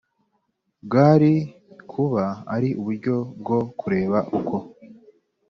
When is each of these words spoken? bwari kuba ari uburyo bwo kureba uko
bwari 0.85 1.31
kuba 1.91 2.23
ari 2.55 2.69
uburyo 2.79 3.15
bwo 3.39 3.59
kureba 3.79 4.17
uko 4.37 4.55